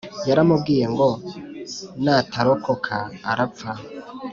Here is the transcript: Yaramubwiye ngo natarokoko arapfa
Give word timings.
Yaramubwiye 0.27 0.85
ngo 0.93 1.09
natarokoko 2.03 2.95
arapfa 3.31 3.71